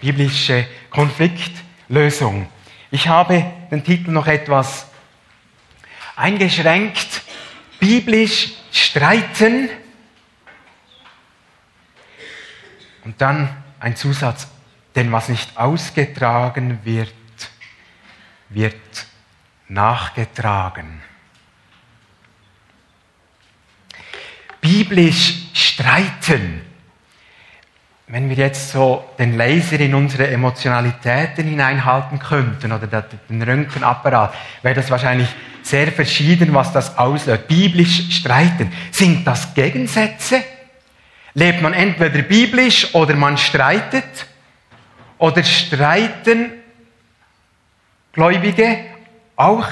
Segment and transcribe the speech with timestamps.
[0.00, 2.48] biblische Konfliktlösung.
[2.90, 4.86] Ich habe den Titel noch etwas
[6.14, 7.22] eingeschränkt.
[7.78, 9.68] Biblisch streiten.
[13.04, 14.48] Und dann ein Zusatz,
[14.94, 17.12] denn was nicht ausgetragen wird,
[18.48, 19.06] wird
[19.68, 21.02] nachgetragen.
[24.60, 26.62] Biblisch streiten.
[28.08, 34.32] Wenn wir jetzt so den Laser in unsere Emotionalitäten hineinhalten könnten oder den Röntgenapparat,
[34.62, 35.28] wäre das wahrscheinlich
[35.62, 37.48] sehr verschieden, was das auslöst.
[37.48, 38.72] Biblisch streiten.
[38.92, 40.44] Sind das Gegensätze?
[41.34, 44.26] Lebt man entweder biblisch oder man streitet?
[45.18, 46.52] Oder streiten
[48.12, 48.84] Gläubige
[49.34, 49.66] auch?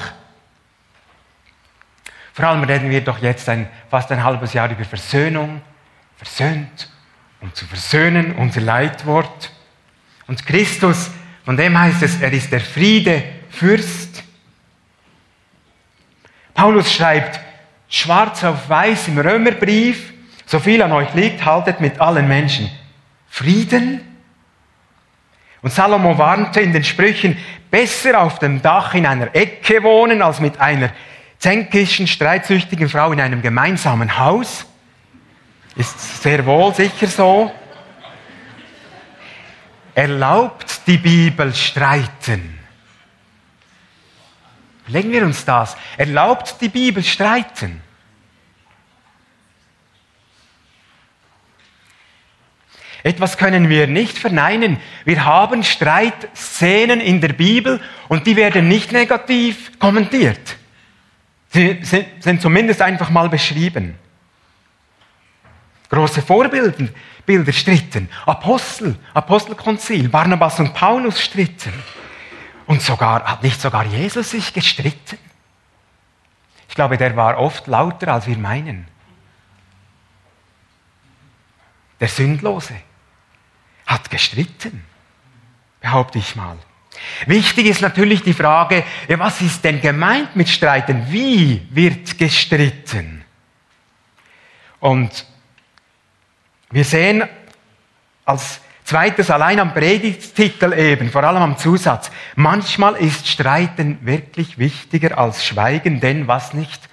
[2.33, 5.61] Vor allem reden wir doch jetzt ein, fast ein halbes Jahr über Versöhnung,
[6.17, 6.89] versöhnt,
[7.41, 9.51] um zu versöhnen, unser Leitwort.
[10.27, 11.11] Und Christus,
[11.43, 14.23] von dem heißt es, er ist der Friedefürst.
[16.53, 17.39] Paulus schreibt
[17.89, 20.13] schwarz auf weiß im Römerbrief,
[20.45, 22.69] so viel an euch liegt, haltet mit allen Menschen
[23.29, 24.01] Frieden.
[25.61, 27.37] Und Salomo warnte in den Sprüchen,
[27.69, 30.91] besser auf dem Dach in einer Ecke wohnen, als mit einer
[31.39, 34.65] zänkischen, streitsüchtigen Frau in einem gemeinsamen Haus.
[35.75, 37.51] Ist sehr wohl sicher so.
[39.93, 42.59] Erlaubt die Bibel streiten?
[44.87, 45.75] Legen wir uns das.
[45.97, 47.81] Erlaubt die Bibel streiten?
[53.03, 54.77] Etwas können wir nicht verneinen.
[55.03, 60.57] Wir haben Streitszenen in der Bibel und die werden nicht negativ kommentiert.
[61.49, 61.79] Sie
[62.19, 63.99] sind zumindest einfach mal beschrieben.
[65.89, 66.89] Große Vorbilder
[67.25, 68.09] Bilder stritten.
[68.25, 71.73] Apostel, Apostelkonzil, Barnabas und Paulus stritten.
[72.67, 75.17] Und sogar, hat nicht sogar Jesus sich gestritten?
[76.67, 78.87] Ich glaube, der war oft lauter, als wir meinen.
[81.99, 82.75] Der Sündlose
[83.85, 84.83] hat gestritten,
[85.79, 86.57] behaupte ich mal.
[87.27, 91.05] Wichtig ist natürlich die Frage, ja, was ist denn gemeint mit Streiten?
[91.09, 93.23] Wie wird gestritten?
[94.79, 95.25] Und
[96.75, 97.23] wir sehen
[98.25, 105.17] als zweites allein am Predigttitel eben, vor allem am Zusatz, manchmal ist Streiten wirklich wichtiger
[105.17, 106.89] als Schweigen, denn was nicht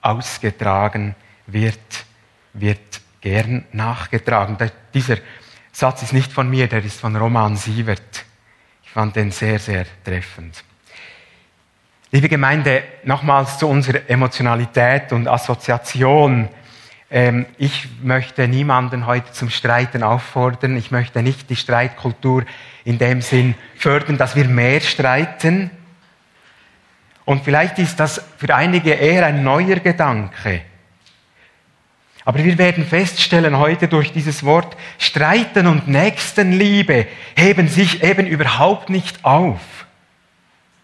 [0.00, 1.14] ausgetragen
[1.46, 1.78] wird,
[2.54, 4.56] wird gern nachgetragen.
[4.94, 5.18] Dieser
[5.70, 8.24] Satz ist nicht von mir, der ist von Roman Sievert.
[8.82, 10.64] Ich fand den sehr, sehr treffend.
[12.10, 16.48] Liebe Gemeinde, nochmals zu unserer Emotionalität und Assoziation.
[17.10, 20.76] Ähm, ich möchte niemanden heute zum Streiten auffordern.
[20.76, 22.44] Ich möchte nicht die Streitkultur
[22.84, 25.70] in dem Sinn fördern, dass wir mehr streiten.
[27.24, 30.62] Und vielleicht ist das für einige eher ein neuer Gedanke.
[32.24, 38.88] Aber wir werden feststellen heute durch dieses Wort, Streiten und Nächstenliebe heben sich eben überhaupt
[38.88, 39.60] nicht auf.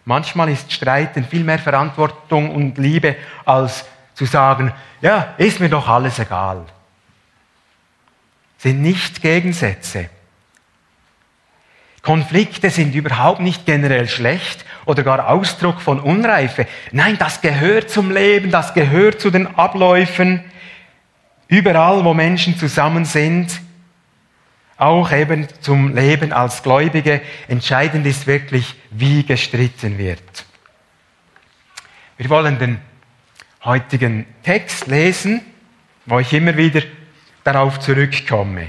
[0.04, 3.84] Manchmal ist Streiten viel mehr Verantwortung und Liebe, als
[4.16, 4.72] zu sagen,
[5.02, 6.64] ja, ist mir doch alles egal.
[8.56, 10.08] Sind nicht Gegensätze.
[12.00, 16.66] Konflikte sind überhaupt nicht generell schlecht oder gar Ausdruck von Unreife.
[16.92, 20.42] Nein, das gehört zum Leben, das gehört zu den Abläufen.
[21.48, 23.60] Überall, wo Menschen zusammen sind,
[24.78, 30.46] auch eben zum Leben als Gläubige, entscheidend ist wirklich, wie gestritten wird.
[32.16, 32.80] Wir wollen den
[33.66, 35.42] heutigen Text lesen,
[36.06, 36.82] wo ich immer wieder
[37.44, 38.68] darauf zurückkomme.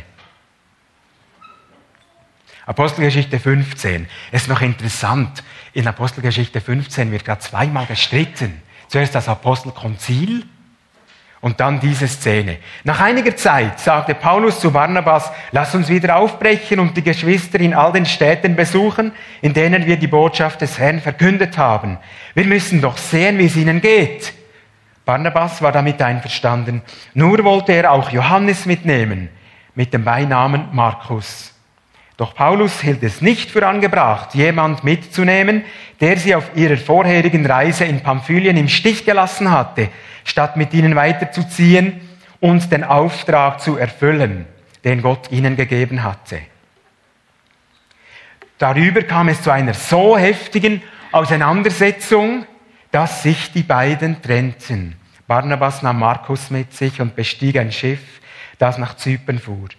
[2.65, 4.07] Apostelgeschichte 15.
[4.31, 5.43] Es ist noch interessant.
[5.73, 8.61] In Apostelgeschichte 15 wird gerade zweimal gestritten.
[8.89, 10.45] Zuerst das Apostelkonzil
[11.39, 12.57] und dann diese Szene.
[12.83, 17.73] Nach einiger Zeit sagte Paulus zu Barnabas, lass uns wieder aufbrechen und die Geschwister in
[17.73, 21.97] all den Städten besuchen, in denen wir die Botschaft des Herrn verkündet haben.
[22.33, 24.33] Wir müssen doch sehen, wie es ihnen geht.
[25.07, 26.81] Barnabas war damit einverstanden.
[27.13, 29.29] Nur wollte er auch Johannes mitnehmen,
[29.73, 31.53] mit dem Beinamen Markus.
[32.17, 35.63] Doch Paulus hielt es nicht für angebracht, jemand mitzunehmen,
[36.01, 39.89] der sie auf ihrer vorherigen Reise in Pamphylien im Stich gelassen hatte,
[40.25, 42.01] statt mit ihnen weiterzuziehen
[42.41, 44.45] und den Auftrag zu erfüllen,
[44.83, 46.41] den Gott ihnen gegeben hatte.
[48.57, 50.81] Darüber kam es zu einer so heftigen
[51.13, 52.45] Auseinandersetzung,
[52.91, 54.95] dass sich die beiden trennten.
[55.27, 58.21] Barnabas nahm Markus mit sich und bestieg ein Schiff,
[58.57, 59.69] das nach Zypern fuhr.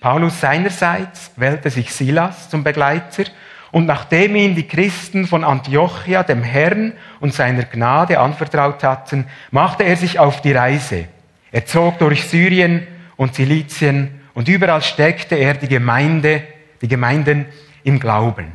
[0.00, 3.24] Paulus seinerseits wählte sich Silas zum Begleiter
[3.72, 9.84] und nachdem ihn die Christen von Antiochia dem Herrn und seiner Gnade anvertraut hatten, machte
[9.84, 11.06] er sich auf die Reise.
[11.52, 12.86] Er zog durch Syrien
[13.16, 16.42] und Silizien und überall stärkte er die Gemeinde,
[16.82, 17.46] die Gemeinden
[17.84, 18.52] im Glauben.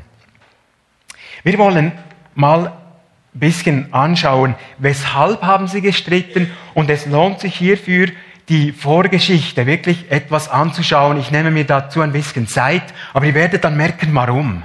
[1.44, 1.92] Wir wollen
[2.36, 2.81] mal
[3.40, 8.08] bisschen anschauen, weshalb haben sie gestritten und es lohnt sich hierfür
[8.50, 11.18] die Vorgeschichte wirklich etwas anzuschauen.
[11.18, 12.84] Ich nehme mir dazu ein bisschen Zeit,
[13.14, 14.64] aber ihr werdet dann merken, warum.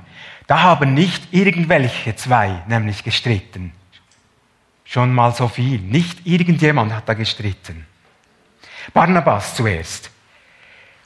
[0.48, 3.72] Da haben nicht irgendwelche zwei nämlich gestritten.
[4.84, 5.80] Schon mal so viel.
[5.80, 7.86] Nicht irgendjemand hat da gestritten.
[8.92, 10.10] Barnabas zuerst.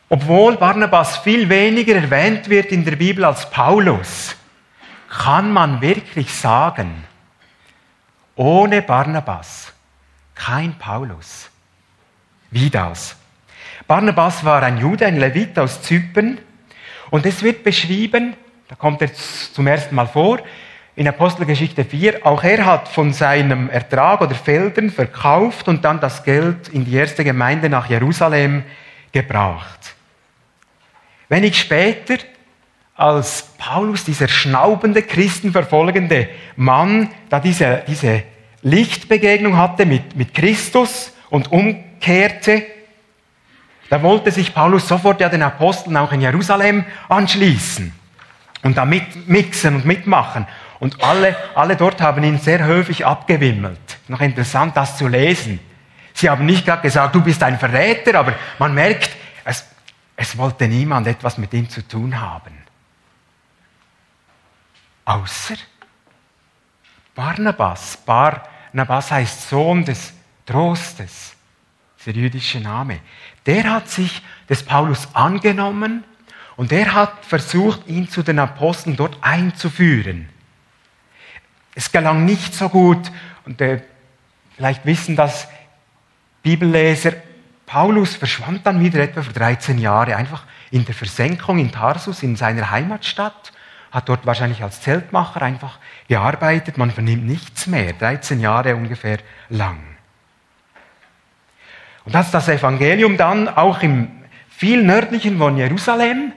[0.09, 4.37] Obwohl Barnabas viel weniger erwähnt wird in der Bibel als Paulus,
[5.09, 7.05] kann man wirklich sagen,
[8.41, 9.71] ohne Barnabas
[10.35, 11.51] kein Paulus.
[12.51, 13.15] Wie das?
[13.87, 16.39] Barnabas war ein Jude, ein Levit aus Zypern
[17.11, 18.35] und es wird beschrieben,
[18.69, 20.39] da kommt er zum ersten Mal vor,
[20.97, 26.25] in Apostelgeschichte 4, auch er hat von seinem Ertrag oder Feldern verkauft und dann das
[26.25, 28.65] Geld in die erste Gemeinde nach Jerusalem
[29.13, 29.95] gebracht.
[31.29, 32.17] Wenn ich später
[33.00, 38.25] als Paulus, dieser schnaubende, christenverfolgende Mann, da diese, diese
[38.61, 42.62] Lichtbegegnung hatte mit, mit Christus und umkehrte,
[43.88, 47.91] da wollte sich Paulus sofort ja den Aposteln auch in Jerusalem anschließen
[48.62, 50.46] und da mitmixen und mitmachen.
[50.79, 53.81] Und alle, alle dort haben ihn sehr höflich abgewimmelt.
[54.08, 55.58] Noch interessant, das zu lesen.
[56.12, 59.11] Sie haben nicht gerade gesagt, du bist ein Verräter, aber man merkt,
[59.44, 59.64] es,
[60.17, 62.60] es wollte niemand etwas mit ihm zu tun haben.
[65.11, 65.57] Außer
[67.17, 67.97] Barnabas.
[67.97, 70.12] Barnabas heißt Sohn des
[70.47, 71.35] Trostes,
[72.07, 73.01] der jüdische Name.
[73.45, 76.05] Der hat sich des Paulus angenommen
[76.57, 80.29] und er hat versucht, ihn zu den Aposteln dort einzuführen.
[81.75, 83.11] Es gelang nicht so gut
[83.45, 83.83] und äh,
[84.55, 85.49] vielleicht wissen das
[86.45, 87.15] Bibelleser,
[87.67, 92.37] Paulus verschwand dann wieder etwa für 13 Jahre einfach in der Versenkung in Tarsus, in
[92.37, 93.53] seiner Heimatstadt,
[93.91, 95.79] hat dort wahrscheinlich als Zeltmacher einfach
[96.09, 99.79] gearbeitet, man vernimmt nichts mehr, 13 Jahre ungefähr lang.
[102.05, 104.09] Und als das Evangelium dann auch im
[104.49, 106.33] viel nördlichen von Jerusalem,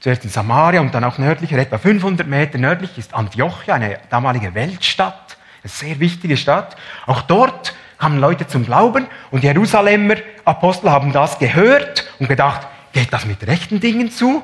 [0.00, 4.54] zuerst in Samaria und dann auch nördlicher, etwa 500 Meter nördlich, ist Antiochia, eine damalige
[4.54, 6.76] Weltstadt, eine sehr wichtige Stadt.
[7.06, 13.12] Auch dort kamen Leute zum Glauben und Jerusalemer Apostel haben das gehört und gedacht, geht
[13.12, 14.42] das mit rechten Dingen zu?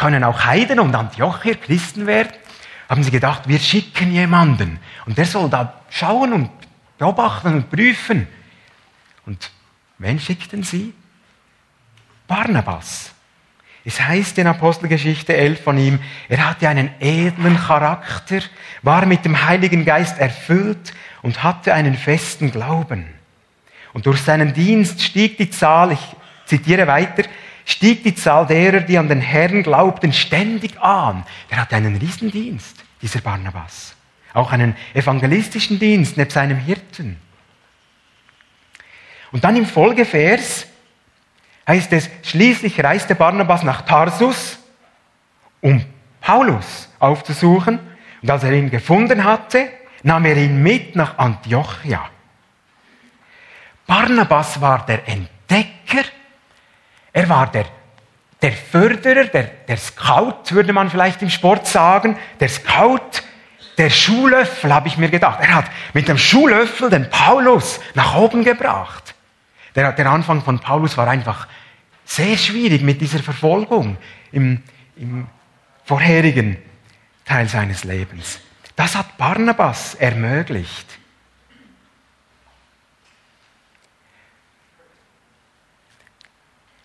[0.00, 2.32] Können auch Heiden und Antiochier Christen werden?
[2.88, 6.50] Haben sie gedacht, wir schicken jemanden und der soll da schauen und
[6.96, 8.26] beobachten und prüfen.
[9.26, 9.50] Und
[9.98, 10.94] wen schickten sie?
[12.26, 13.12] Barnabas.
[13.84, 16.00] Es heißt in Apostelgeschichte 11 von ihm,
[16.30, 18.40] er hatte einen edlen Charakter,
[18.80, 23.04] war mit dem Heiligen Geist erfüllt und hatte einen festen Glauben.
[23.92, 26.16] Und durch seinen Dienst stieg die Zahl, ich
[26.46, 27.24] zitiere weiter,
[27.70, 31.24] stieg die Zahl derer, die an den Herrn glaubten, ständig an.
[31.50, 33.94] Der hatte einen Riesendienst, dieser Barnabas.
[34.32, 37.16] Auch einen evangelistischen Dienst neben seinem Hirten.
[39.32, 40.66] Und dann im Folgevers
[41.66, 44.58] heißt es, schließlich reiste Barnabas nach Tarsus,
[45.60, 45.84] um
[46.20, 47.78] Paulus aufzusuchen.
[48.22, 49.68] Und als er ihn gefunden hatte,
[50.02, 52.08] nahm er ihn mit nach Antiochia.
[53.86, 55.79] Barnabas war der Entdecker,
[57.12, 57.66] er war der,
[58.42, 63.22] der Förderer, der, der Scout, würde man vielleicht im Sport sagen, der Scout,
[63.78, 65.40] der Schuhlöffel, habe ich mir gedacht.
[65.40, 69.14] Er hat mit dem Schuhlöffel den Paulus nach oben gebracht.
[69.74, 71.46] Der, der Anfang von Paulus war einfach
[72.04, 73.96] sehr schwierig mit dieser Verfolgung
[74.32, 74.62] im,
[74.96, 75.26] im
[75.84, 76.56] vorherigen
[77.24, 78.40] Teil seines Lebens.
[78.76, 80.99] Das hat Barnabas ermöglicht.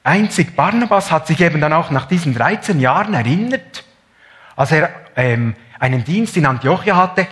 [0.05, 3.83] Einzig Barnabas hat sich eben dann auch nach diesen 13 Jahren erinnert,
[4.55, 7.27] als er ähm, einen Dienst in Antiochia hatte,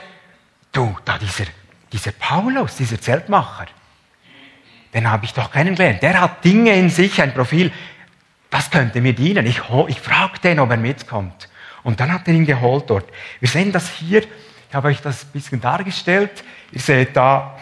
[0.72, 1.46] du, da dieser,
[1.92, 3.68] dieser Paulus, dieser Zeltmacher,
[4.92, 6.02] den habe ich doch kennengelernt.
[6.02, 7.72] Der hat Dinge in sich, ein Profil,
[8.50, 9.46] das könnte mir dienen.
[9.46, 11.50] Ich, ich frage den, ob er mitkommt.
[11.84, 13.06] Und dann hat er ihn geholt dort.
[13.40, 14.24] Wir sehen das hier.
[14.24, 16.44] Ich habe euch das ein bisschen dargestellt.
[16.72, 17.56] Ihr seht da,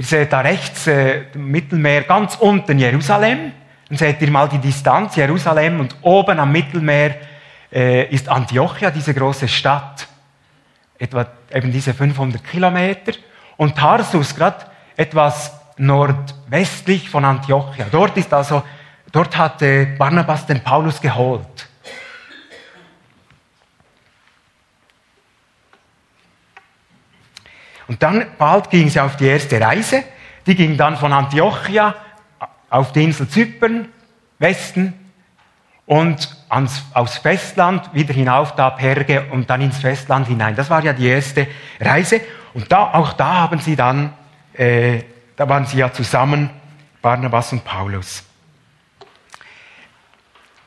[0.00, 3.52] ihr seht da rechts äh, Mittelmeer, ganz unten Jerusalem.
[3.86, 7.16] Dann seht ihr mal die Distanz Jerusalem und oben am Mittelmeer
[7.70, 10.08] äh, ist Antiochia, diese große Stadt.
[10.98, 13.12] Etwa eben diese 500 Kilometer.
[13.58, 14.64] Und Tarsus, gerade
[14.96, 17.84] etwas nordwestlich von Antiochia.
[17.90, 18.62] Dort ist also
[19.12, 21.68] dort hatte Barnabas den Paulus geholt.
[27.90, 30.04] Und dann bald ging sie auf die erste Reise.
[30.46, 31.96] Die ging dann von Antiochia
[32.70, 33.88] auf die Insel Zypern,
[34.38, 34.94] Westen,
[35.86, 40.54] und ans, aufs Festland, wieder hinauf da Perge und dann ins Festland hinein.
[40.54, 41.48] Das war ja die erste
[41.80, 42.20] Reise.
[42.54, 44.12] Und da, auch da haben sie dann,
[44.52, 45.02] äh,
[45.34, 46.48] da waren sie ja zusammen,
[47.02, 48.22] Barnabas und Paulus.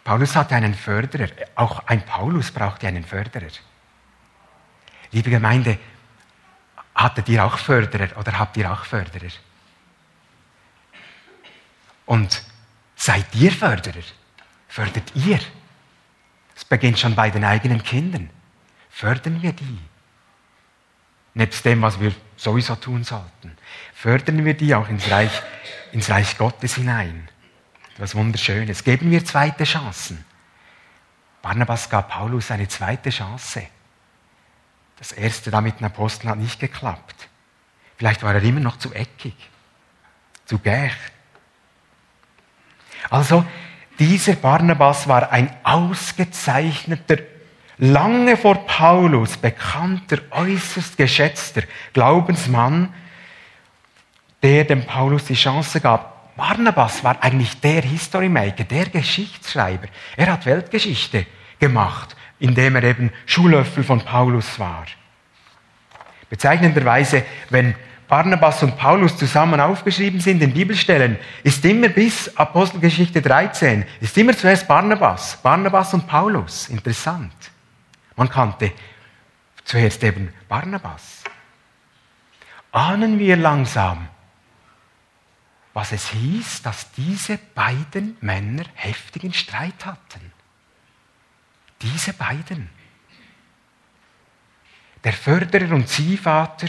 [0.03, 1.30] Paulus hatte einen Förderer.
[1.56, 3.48] Auch ein Paulus brauchte einen Förderer.
[5.13, 5.77] Liebe Gemeinde,
[6.96, 9.32] hattet ihr auch Förderer oder habt ihr auch Förderer?
[12.06, 12.44] Und
[12.96, 14.04] seid ihr Förderer?
[14.68, 15.40] Fördert ihr?
[16.56, 18.30] Es beginnt schon bei den eigenen Kindern.
[18.90, 19.80] Fördern wir die?
[21.36, 23.58] Nebst dem, was wir sowieso tun sollten.
[23.94, 25.32] Fördern wir die auch ins Reich,
[25.92, 27.30] ins Reich Gottes hinein.
[27.94, 28.84] Etwas Wunderschönes.
[28.84, 30.24] Geben wir zweite Chancen.
[31.42, 33.68] Barnabas gab Paulus eine zweite Chance.
[35.03, 37.27] Das erste da mit den Aposteln hat nicht geklappt.
[37.98, 39.36] Vielleicht war er immer noch zu eckig,
[40.45, 40.93] zu gäch.
[43.10, 43.43] Also,
[44.00, 47.17] dieser Barnabas war ein ausgezeichneter,
[47.79, 52.93] lange vor Paulus bekannter, äußerst geschätzter Glaubensmann,
[54.41, 56.33] der dem Paulus die Chance gab.
[56.38, 59.89] Barnabas war eigentlich der Historymaker, der Geschichtsschreiber.
[60.15, 61.25] Er hat Weltgeschichte
[61.60, 64.86] gemacht, indem er eben Schuhlöffel von Paulus war.
[66.30, 67.75] Bezeichnenderweise, wenn
[68.08, 74.36] Barnabas und Paulus zusammen aufgeschrieben sind in Bibelstellen, ist immer bis Apostelgeschichte 13, ist immer
[74.36, 76.70] zuerst Barnabas, Barnabas und Paulus.
[76.70, 77.34] Interessant.
[78.16, 78.72] Man kannte
[79.63, 81.24] zuerst eben Barnabas.
[82.72, 84.08] Ahnen wir langsam,
[85.74, 90.33] was es hieß, dass diese beiden Männer heftigen Streit hatten.
[91.84, 92.70] Diese beiden.
[95.04, 96.68] Der Förderer und Ziehvater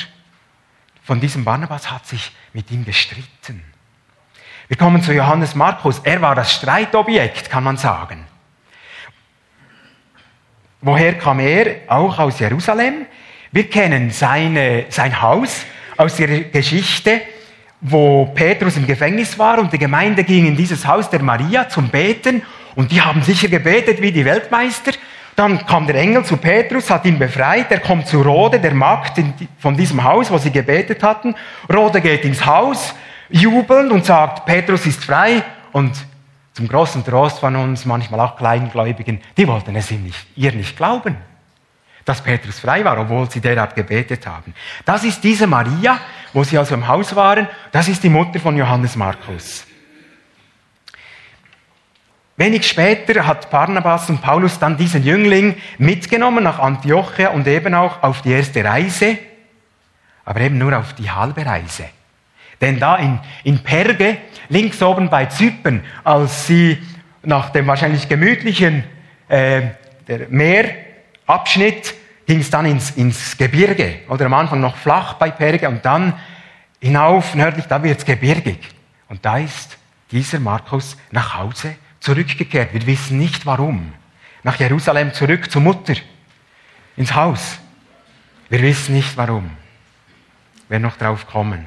[1.04, 3.62] von diesem Barnabas hat sich mit ihm gestritten.
[4.66, 6.00] Wir kommen zu Johannes Markus.
[6.00, 8.26] Er war das Streitobjekt, kann man sagen.
[10.80, 11.82] Woher kam er?
[11.86, 13.06] Auch aus Jerusalem.
[13.52, 15.64] Wir kennen seine, sein Haus
[15.96, 17.20] aus der Geschichte,
[17.80, 21.88] wo Petrus im Gefängnis war und die Gemeinde ging in dieses Haus der Maria zum
[21.88, 22.42] Beten
[22.74, 24.92] und die haben sicher gebetet wie die Weltmeister.
[25.36, 27.70] Dann kam der Engel zu Petrus, hat ihn befreit.
[27.70, 29.20] Er kommt zu Rode, der Magd
[29.58, 31.34] von diesem Haus, wo sie gebetet hatten.
[31.72, 32.94] Rode geht ins Haus,
[33.30, 35.42] jubelnd und sagt, Petrus ist frei.
[35.72, 35.92] Und
[36.52, 40.76] zum großen Trost von uns, manchmal auch Kleingläubigen, die wollten es ihm nicht, ihr nicht
[40.76, 41.16] glauben,
[42.04, 44.54] dass Petrus frei war, obwohl sie derart gebetet haben.
[44.84, 45.98] Das ist diese Maria,
[46.32, 47.48] wo sie also im Haus waren.
[47.72, 49.66] Das ist die Mutter von Johannes Markus.
[52.36, 58.02] Wenig später hat Barnabas und Paulus dann diesen Jüngling mitgenommen nach Antiochia und eben auch
[58.02, 59.18] auf die erste Reise,
[60.24, 61.84] aber eben nur auf die halbe Reise.
[62.60, 66.78] Denn da in, in Perge, links oben bei Zypern, als sie
[67.22, 68.82] nach dem wahrscheinlich gemütlichen
[69.28, 69.62] äh,
[70.28, 71.94] Meerabschnitt
[72.26, 74.00] ging es dann ins, ins Gebirge.
[74.08, 76.14] Oder am Anfang noch flach bei Perge und dann
[76.80, 78.58] hinauf nördlich, da wird es gebirgig.
[79.08, 79.78] Und da ist
[80.10, 82.74] dieser Markus nach Hause zurückgekehrt.
[82.74, 83.92] Wir wissen nicht warum.
[84.42, 85.94] Nach Jerusalem zurück zur Mutter,
[86.96, 87.58] ins Haus.
[88.50, 89.50] Wir wissen nicht warum.
[90.68, 91.64] Wir noch drauf kommen.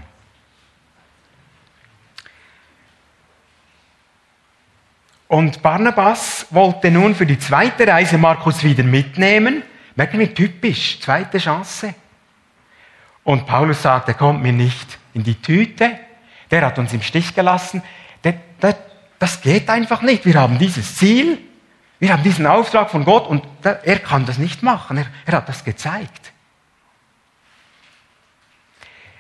[5.28, 9.64] Und Barnabas wollte nun für die zweite Reise Markus wieder mitnehmen.
[9.96, 11.94] Merken wir, typisch, zweite Chance.
[13.24, 16.00] Und Paulus sagt, er kommt mir nicht in die Tüte.
[16.50, 17.82] Der hat uns im Stich gelassen.
[18.24, 18.78] Der, der,
[19.20, 20.26] das geht einfach nicht.
[20.26, 21.40] Wir haben dieses Ziel,
[22.00, 24.98] wir haben diesen Auftrag von Gott und er kann das nicht machen.
[24.98, 26.32] Er, er hat das gezeigt.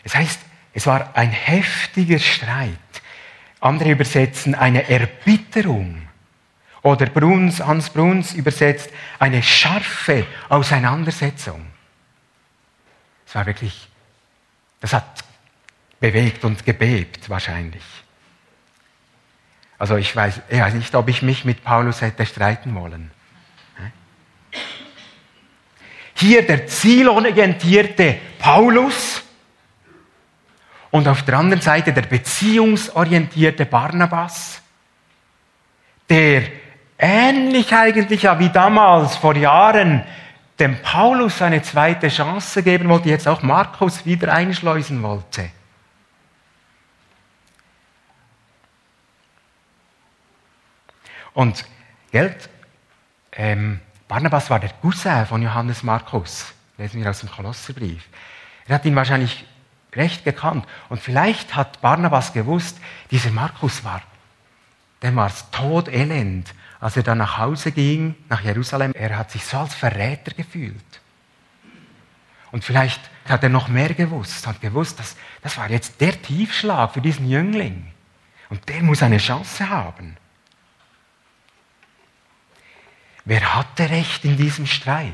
[0.03, 0.39] Es heißt,
[0.73, 2.77] es war ein heftiger Streit.
[3.59, 6.07] Andere übersetzen eine Erbitterung.
[6.83, 11.65] Oder Bruns, Hans Bruns übersetzt eine scharfe Auseinandersetzung.
[13.25, 13.89] Es war wirklich,
[14.79, 15.23] das hat
[15.99, 17.83] bewegt und gebebt wahrscheinlich.
[19.79, 23.11] Also ich weiß, ich weiß nicht, ob ich mich mit Paulus hätte streiten wollen.
[26.15, 29.21] Hier der zielorientierte Paulus
[30.89, 34.61] und auf der anderen Seite der beziehungsorientierte Barnabas,
[36.09, 36.43] der
[36.97, 40.03] ähnlich eigentlich ja wie damals vor Jahren
[40.59, 45.51] dem Paulus eine zweite Chance geben wollte, jetzt auch Markus wieder einschleusen wollte.
[51.37, 51.65] Und,
[52.11, 52.49] Geld,
[53.33, 56.51] ähm, Barnabas war der Cousin von Johannes Markus.
[56.79, 58.07] Lesen wir aus dem Kolosserbrief.
[58.67, 59.45] Er hat ihn wahrscheinlich
[59.93, 60.65] recht gekannt.
[60.89, 62.79] Und vielleicht hat Barnabas gewusst,
[63.11, 64.01] dieser Markus war,
[65.03, 68.93] dem war es todelend, als er dann nach Hause ging, nach Jerusalem.
[68.95, 71.01] Er hat sich so als Verräter gefühlt.
[72.51, 76.95] Und vielleicht hat er noch mehr gewusst, hat gewusst, dass das war jetzt der Tiefschlag
[76.95, 77.91] für diesen Jüngling.
[78.49, 80.17] Und der muss eine Chance haben.
[83.27, 85.11] Wer hatte Recht in diesem Streit?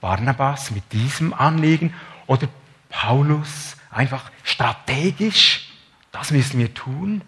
[0.00, 1.92] Barnabas mit diesem Anliegen
[2.28, 2.46] oder
[2.88, 5.68] Paulus einfach strategisch?
[6.12, 7.22] Das müssen wir tun.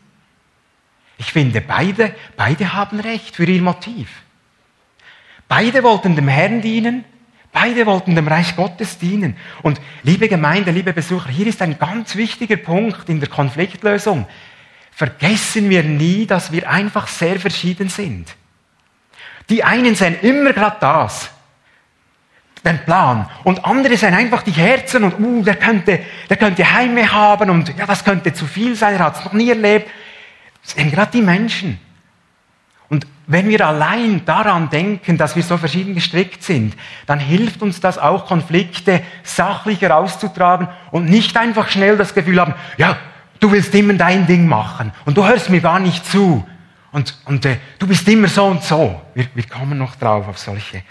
[1.17, 4.09] Ich finde, beide, beide haben Recht für ihr Motiv.
[5.49, 7.05] Beide wollten dem Herrn dienen,
[7.51, 9.37] beide wollten dem Reich Gottes dienen.
[9.63, 14.29] Und liebe Gemeinde, liebe Besucher, hier ist ein ganz wichtiger Punkt in der Konfliktlösung.
[14.93, 18.38] Vergessen wir nie, dass wir einfach sehr verschieden sind.
[19.51, 21.31] Die einen sehen immer gerade das,
[22.65, 23.29] den Plan.
[23.45, 27.77] Und andere sehen einfach die Herzen und, uh, der könnte, der könnte Heime haben und,
[27.77, 29.89] ja, das könnte zu viel sein, er hat es noch nie erlebt.
[30.63, 31.79] Das sind gerade die Menschen.
[32.91, 36.75] Und wenn wir allein daran denken, dass wir so verschieden gestrickt sind,
[37.07, 42.55] dann hilft uns das auch, Konflikte sachlicher auszutragen und nicht einfach schnell das Gefühl haben,
[42.79, 42.97] ja,
[43.41, 46.47] du willst immer dein Ding machen und du hörst mir gar nicht zu
[46.93, 49.01] und, und äh, du bist immer so und so.
[49.15, 50.83] Wir, wir kommen noch drauf auf solche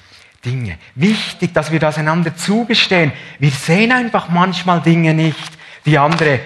[0.43, 0.77] Dinge.
[0.95, 3.11] Wichtig, dass wir das einander zugestehen.
[3.39, 6.39] Wir sehen einfach manchmal Dinge nicht, die andere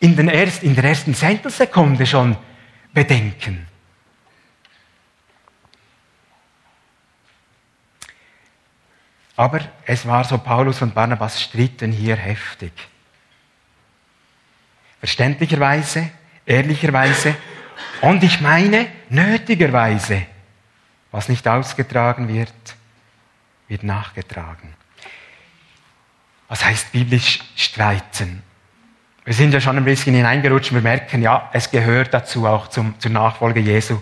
[0.00, 2.36] in, den erst, in der ersten Zehntelsekunde schon
[2.92, 3.66] bedenken.
[9.36, 12.72] Aber es war so, Paulus und Barnabas stritten hier heftig.
[14.98, 16.10] Verständlicherweise,
[16.44, 17.34] ehrlicherweise
[18.00, 20.22] und ich meine nötigerweise.
[21.12, 22.52] Was nicht ausgetragen wird,
[23.68, 24.74] wird nachgetragen.
[26.48, 28.42] Was heißt biblisch streiten?
[29.24, 32.68] Wir sind ja schon ein bisschen hineingerutscht und wir merken, ja, es gehört dazu auch
[32.68, 34.00] zum, zur Nachfolge Jesu.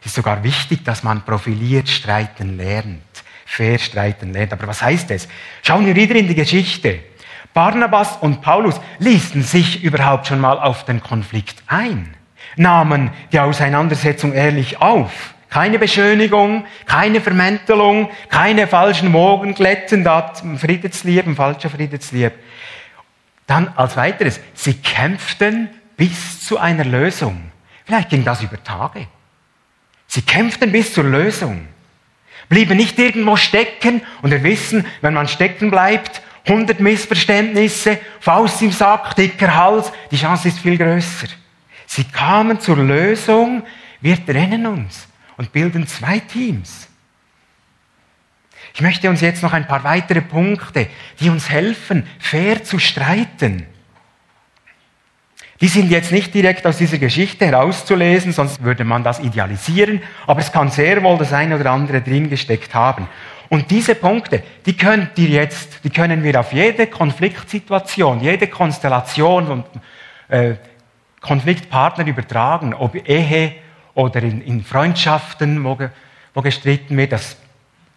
[0.00, 3.02] Es ist sogar wichtig, dass man profiliert streiten lernt,
[3.46, 4.52] fair streiten lernt.
[4.52, 5.28] Aber was heißt es?
[5.62, 7.00] Schauen wir wieder in die Geschichte.
[7.52, 12.16] Barnabas und Paulus ließen sich überhaupt schon mal auf den Konflikt ein,
[12.56, 15.34] nahmen die Auseinandersetzung ehrlich auf.
[15.50, 22.32] Keine Beschönigung, keine Vermäntelung, keine falschen Mogenglätten, da Friedenslieb, ein falscher Friedenslieb.
[23.46, 27.52] Dann als weiteres, sie kämpften bis zu einer Lösung.
[27.84, 29.06] Vielleicht ging das über Tage.
[30.06, 31.68] Sie kämpften bis zur Lösung.
[32.48, 38.70] Blieben nicht irgendwo stecken und wir wissen, wenn man stecken bleibt, 100 Missverständnisse, Faust im
[38.70, 41.28] Sack, dicker Hals, die Chance ist viel größer.
[41.94, 43.62] Sie kamen zur Lösung,
[44.00, 46.88] wir trennen uns und bilden zwei Teams.
[48.74, 50.88] Ich möchte uns jetzt noch ein paar weitere Punkte,
[51.20, 53.68] die uns helfen, fair zu streiten.
[55.60, 60.40] Die sind jetzt nicht direkt aus dieser Geschichte herauszulesen, sonst würde man das idealisieren, aber
[60.40, 63.06] es kann sehr wohl das eine oder andere drin gesteckt haben.
[63.50, 69.46] Und diese Punkte, die könnt ihr jetzt, die können wir auf jede Konfliktsituation, jede Konstellation
[69.46, 69.66] und
[70.26, 70.56] äh,
[71.24, 73.54] Konfliktpartner übertragen, ob Ehe
[73.94, 75.78] oder in, in Freundschaften, wo,
[76.34, 77.12] wo gestritten wird.
[77.12, 77.36] Das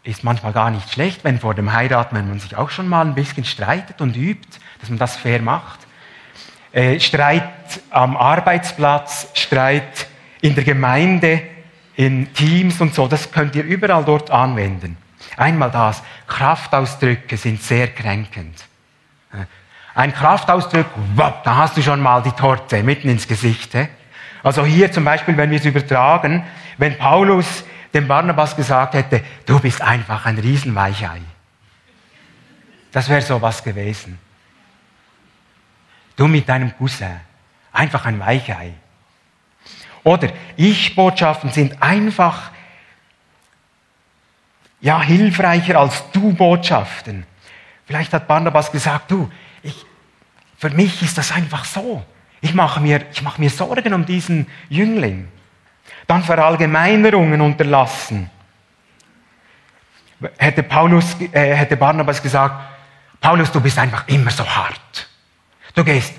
[0.03, 3.05] ist manchmal gar nicht schlecht, wenn vor dem Heiraten, wenn man sich auch schon mal
[3.05, 4.47] ein bisschen streitet und übt,
[4.79, 5.81] dass man das fair macht.
[6.71, 10.07] Äh, Streit am Arbeitsplatz, Streit
[10.39, 11.41] in der Gemeinde,
[11.95, 14.95] in Teams und so, das könnt ihr überall dort anwenden.
[15.35, 18.65] Einmal das, Kraftausdrücke sind sehr kränkend.
[19.97, 23.75] Ein Kraftausdruck, da hast du schon mal die Torte mitten ins Gesicht.
[24.43, 26.45] Also hier zum Beispiel, wenn wir es übertragen,
[26.77, 27.63] wenn Paulus
[27.95, 31.19] dem Barnabas gesagt hätte, du bist einfach ein Riesenweichei.
[32.91, 34.19] Das wäre so was gewesen.
[36.15, 37.19] Du mit deinem Cousin,
[37.73, 38.73] einfach ein Weichei.
[40.03, 42.51] Oder Ich-Botschaften sind einfach
[44.79, 47.25] ja, hilfreicher als Du-Botschaften.
[47.87, 49.31] Vielleicht hat Barnabas gesagt, du,
[50.57, 52.03] für mich ist das einfach so.
[52.41, 55.27] Ich mache mir, ich mache mir Sorgen um diesen Jüngling.
[56.07, 58.29] Dann Verallgemeinerungen unterlassen.
[60.37, 62.55] Hätte, Paulus, äh, hätte Barnabas gesagt,
[63.21, 65.07] Paulus, du bist einfach immer so hart.
[65.75, 66.13] Du gehst,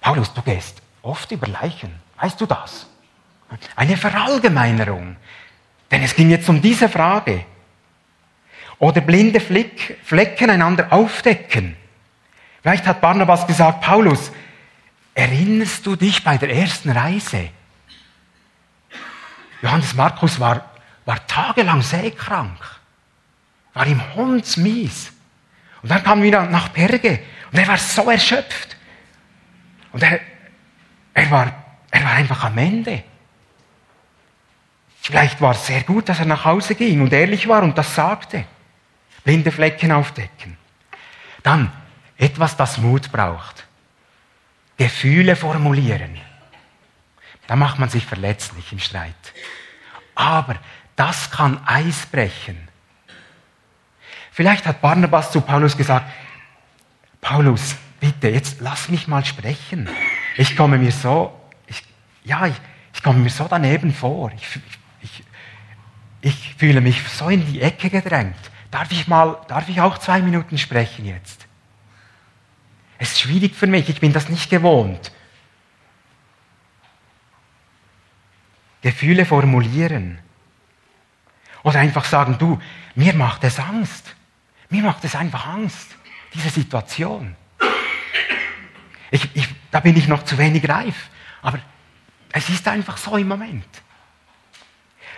[0.00, 1.94] Paulus, du gehst oft über Leichen.
[2.20, 2.86] Weißt du das?
[3.76, 5.16] Eine Verallgemeinerung.
[5.90, 7.44] Denn es ging jetzt um diese Frage.
[8.78, 11.76] Oder blinde Fleck, Flecken einander aufdecken.
[12.62, 14.30] Vielleicht hat Barnabas gesagt, Paulus,
[15.14, 17.48] erinnerst du dich bei der ersten Reise?
[19.62, 20.70] Johannes Markus war,
[21.04, 22.58] war tagelang seekrank,
[23.74, 25.12] war ihm hundsmies.
[25.82, 27.20] Und dann kam wieder nach Perge
[27.50, 28.76] und er war so erschöpft.
[29.92, 30.20] Und er,
[31.14, 31.52] er, war,
[31.90, 33.02] er war einfach am Ende.
[35.00, 37.94] Vielleicht war es sehr gut, dass er nach Hause ging und ehrlich war und das
[37.94, 38.44] sagte.
[39.24, 40.56] Blinde Flecken aufdecken.
[41.42, 41.72] Dann
[42.20, 43.66] etwas, das Mut braucht.
[44.76, 46.18] Gefühle formulieren.
[47.46, 49.14] Da macht man sich verletzlich im Streit.
[50.14, 50.56] Aber
[50.96, 52.68] das kann Eis brechen.
[54.30, 56.10] Vielleicht hat Barnabas zu Paulus gesagt,
[57.20, 59.88] Paulus, bitte, jetzt lass mich mal sprechen.
[60.36, 61.82] Ich komme mir so, ich,
[62.24, 62.54] ja, ich,
[62.94, 64.30] ich komme mir so daneben vor.
[64.36, 64.60] Ich,
[65.02, 65.24] ich,
[66.20, 68.36] ich fühle mich so in die Ecke gedrängt.
[68.70, 71.39] Darf ich mal, darf ich auch zwei Minuten sprechen jetzt?
[73.00, 75.10] Es ist schwierig für mich, ich bin das nicht gewohnt.
[78.82, 80.18] Gefühle formulieren.
[81.62, 82.60] Oder einfach sagen, du,
[82.94, 84.14] mir macht es Angst.
[84.68, 85.96] Mir macht es einfach Angst,
[86.34, 87.36] diese Situation.
[89.10, 91.08] Ich, ich, da bin ich noch zu wenig reif.
[91.40, 91.58] Aber
[92.32, 93.64] es ist einfach so im Moment.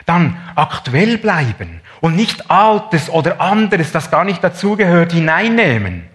[0.06, 6.11] Dann aktuell bleiben und nicht Altes oder anderes, das gar nicht dazugehört, hineinnehmen.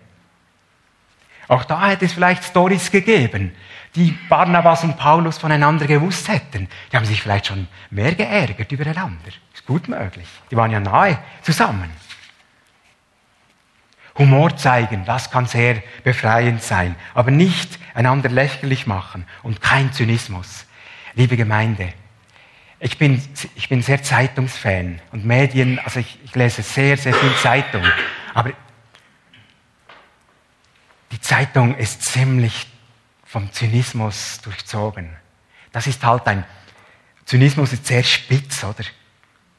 [1.47, 3.55] Auch da hätte es vielleicht Stories gegeben,
[3.95, 6.67] die Barnabas und Paulus voneinander gewusst hätten.
[6.91, 9.29] Die haben sich vielleicht schon mehr geärgert übereinander.
[9.53, 10.27] Ist gut möglich.
[10.51, 11.89] Die waren ja nahe zusammen.
[14.17, 20.65] Humor zeigen, das kann sehr befreiend sein, aber nicht einander lächerlich machen und kein Zynismus.
[21.13, 21.93] Liebe Gemeinde,
[22.79, 23.21] ich bin,
[23.55, 27.83] ich bin sehr Zeitungsfan und Medien, also ich, ich lese sehr, sehr viel Zeitung,
[28.33, 28.51] aber
[31.27, 32.67] Zeitung ist ziemlich
[33.25, 35.09] vom Zynismus durchzogen.
[35.73, 36.45] Das ist halt ein,
[37.25, 38.85] Zynismus ist sehr spitz, oder?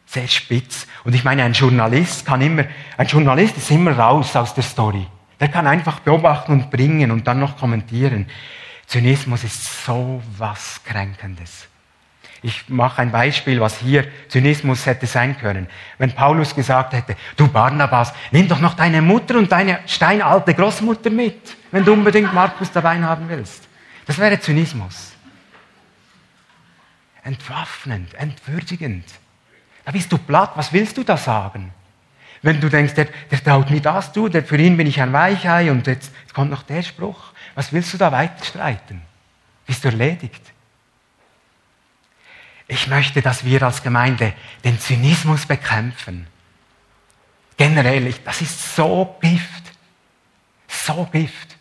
[0.07, 0.87] Sehr spitz.
[1.05, 2.65] Und ich meine, ein Journalist kann immer,
[2.97, 5.07] ein Journalist ist immer raus aus der Story.
[5.41, 8.31] Der kann einfach beobachten und bringen und dann noch kommentieren.
[8.87, 11.69] Zynismus ist so was Kränkendes.
[12.43, 15.67] Ich mache ein Beispiel, was hier Zynismus hätte sein können.
[15.99, 21.11] Wenn Paulus gesagt hätte, du Barnabas, nimm doch noch deine Mutter und deine steinalte Großmutter
[21.11, 23.67] mit, wenn du unbedingt Markus dabei haben willst.
[24.07, 25.13] Das wäre Zynismus.
[27.25, 29.05] Entwaffnend, entwürdigend.
[29.85, 31.73] Da bist du platt, was willst du da sagen?
[32.43, 35.13] Wenn du denkst, der, der traut mir das zu, der, für ihn bin ich ein
[35.13, 37.33] Weichei und jetzt, jetzt kommt noch der Spruch.
[37.57, 39.03] Was willst du da weiter streiten?
[39.67, 40.43] Bist du erledigt?
[42.69, 46.27] Ich möchte, dass wir als Gemeinde den Zynismus bekämpfen.
[47.57, 49.65] Generell, das ist so Gift.
[50.69, 51.57] So Gift.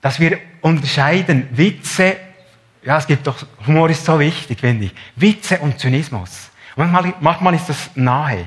[0.00, 2.16] Dass wir unterscheiden Witze
[2.82, 4.94] ja, es gibt doch, Humor ist so wichtig, finde ich.
[5.16, 6.50] Witze und Zynismus.
[6.76, 8.46] Manchmal, manchmal ist das nahe.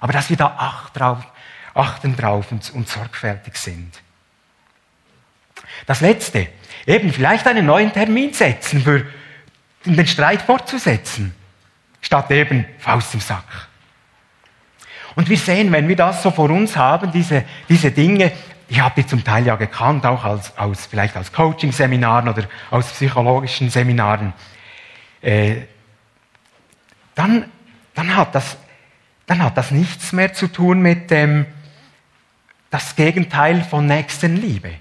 [0.00, 1.26] Aber dass wir da acht drauf,
[1.74, 4.00] achten drauf und, und sorgfältig sind.
[5.86, 6.48] Das Letzte,
[6.86, 9.06] eben vielleicht einen neuen Termin setzen, für
[9.84, 11.34] den Streit fortzusetzen,
[12.00, 13.68] statt eben Faust im Sack.
[15.14, 18.32] Und wir sehen, wenn wir das so vor uns haben, diese, diese Dinge,
[18.68, 22.90] ich habe die zum Teil ja gekannt, auch als, aus, vielleicht aus Coaching-Seminaren oder aus
[22.92, 24.32] psychologischen Seminaren.
[25.20, 25.62] Äh,
[27.14, 27.44] dann,
[27.94, 28.56] dann, hat das,
[29.26, 31.44] dann hat das nichts mehr zu tun mit dem,
[32.70, 34.72] das Gegenteil von Nächstenliebe.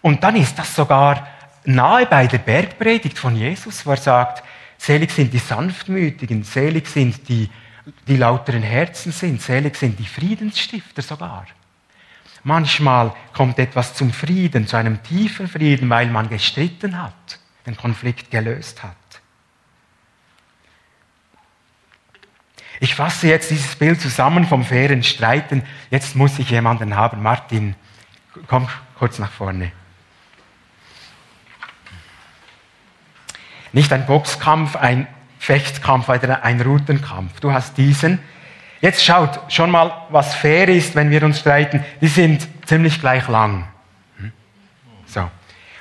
[0.00, 1.28] Und dann ist das sogar
[1.64, 4.42] nahe bei der Bergpredigt von Jesus, wo er sagt,
[4.78, 7.50] selig sind die Sanftmütigen, selig sind die,
[8.06, 11.46] die lauteren Herzen sind, selig sind die Friedensstifter sogar.
[12.42, 18.30] Manchmal kommt etwas zum Frieden, zu einem tiefen Frieden, weil man gestritten hat, den Konflikt
[18.30, 18.96] gelöst hat.
[22.80, 25.62] Ich fasse jetzt dieses Bild zusammen vom fairen Streiten.
[25.90, 27.22] Jetzt muss ich jemanden haben.
[27.22, 27.76] Martin,
[28.46, 29.72] komm kurz nach vorne.
[33.74, 35.06] Nicht ein Boxkampf, ein
[35.38, 37.40] Fechtkampf oder ein Routenkampf.
[37.40, 38.20] Du hast diesen.
[38.80, 41.84] Jetzt schaut schon mal, was fair ist, wenn wir uns streiten.
[42.00, 43.66] Die sind ziemlich gleich lang.
[44.18, 44.32] Hm?
[45.06, 45.28] So.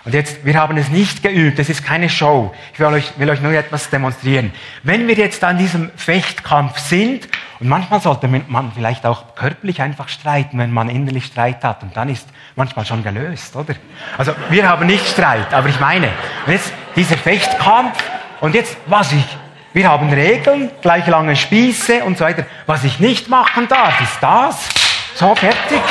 [0.05, 2.53] Und jetzt, wir haben es nicht geübt, es ist keine Show.
[2.73, 4.51] Ich will euch, will euch nur etwas demonstrieren.
[4.83, 7.29] Wenn wir jetzt an diesem Fechtkampf sind,
[7.63, 11.95] und manchmal sollte man vielleicht auch körperlich einfach streiten, wenn man innerlich Streit hat, und
[11.95, 13.73] dann ist manchmal schon gelöst, oder?
[14.17, 16.09] Also, wir haben nicht Streit, aber ich meine,
[16.45, 17.97] jetzt dieser Fechtkampf,
[18.41, 19.23] und jetzt, was ich
[19.71, 22.45] wir haben Regeln, gleich lange Spieße und so weiter.
[22.67, 24.69] Was ich nicht machen darf, ist das.
[25.15, 25.81] So, fertig.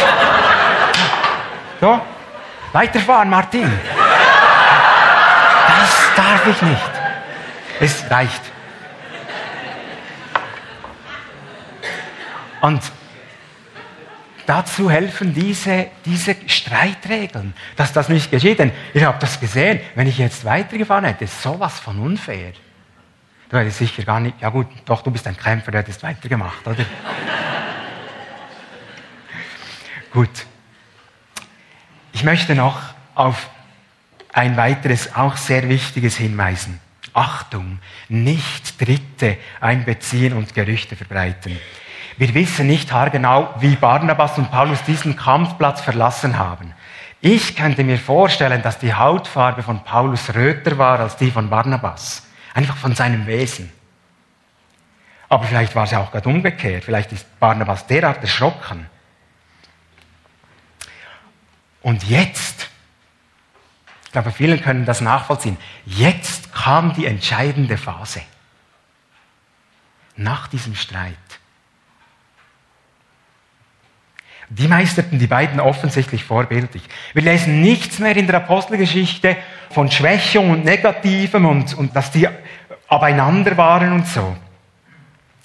[1.80, 2.00] So,
[2.72, 3.72] weiterfahren, Martin.
[5.66, 6.90] Das darf ich nicht.
[7.80, 8.42] Es reicht.
[12.62, 12.80] Und
[14.46, 18.60] dazu helfen diese, diese Streitregeln, dass das nicht geschieht.
[18.60, 22.52] Denn ich habe das gesehen, wenn ich jetzt weitergefahren hätte, ist sowas von unfair.
[23.48, 26.64] Du hättest sicher gar nicht, ja gut, doch, du bist ein Kämpfer, du hättest weitergemacht,
[26.64, 26.76] oder?
[30.12, 30.46] gut.
[32.12, 32.80] Ich möchte noch
[33.16, 33.50] auf
[34.32, 36.80] ein weiteres, auch sehr wichtiges hinweisen.
[37.12, 41.58] Achtung, nicht Dritte einbeziehen und Gerüchte verbreiten.
[42.16, 46.74] Wir wissen nicht haargenau, wie Barnabas und Paulus diesen Kampfplatz verlassen haben.
[47.20, 52.26] Ich könnte mir vorstellen, dass die Hautfarbe von Paulus röter war als die von Barnabas.
[52.52, 53.72] Einfach von seinem Wesen.
[55.28, 56.84] Aber vielleicht war es ja auch gerade umgekehrt.
[56.84, 58.86] Vielleicht ist Barnabas derart erschrocken.
[61.80, 62.68] Und jetzt,
[64.04, 68.22] ich glaube, vielen können das nachvollziehen, jetzt kam die entscheidende Phase.
[70.16, 71.16] Nach diesem Streit.
[74.54, 76.82] Die meisterten die beiden offensichtlich vorbildlich.
[77.14, 79.38] Wir lesen nichts mehr in der Apostelgeschichte
[79.70, 82.28] von Schwächung und Negativem und, und dass die
[82.86, 84.36] abeinander waren und so.